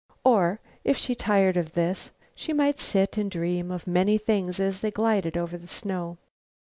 [0.23, 4.79] Or, if she tired of this, she might sit and dream of many things as
[4.79, 6.17] they glided over the snow.